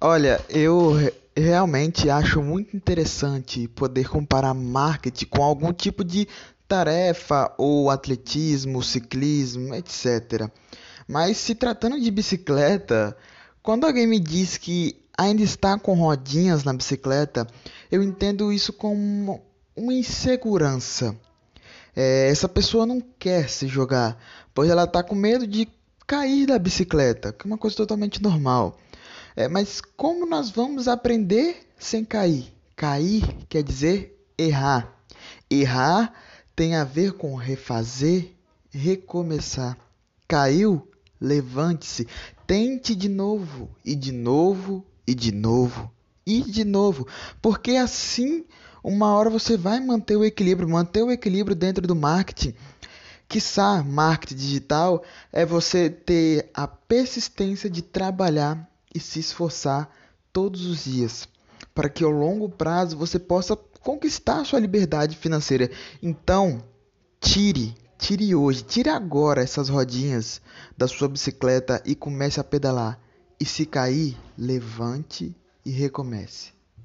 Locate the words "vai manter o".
49.56-50.24